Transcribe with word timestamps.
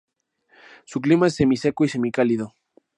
Su 0.85 0.99
clima 0.99 1.27
es 1.27 1.35
semiseco 1.35 1.85
y 1.85 1.89
semicálido. 1.89 2.55